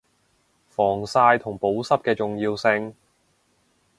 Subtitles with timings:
[0.67, 2.95] 防曬同保濕嘅重要性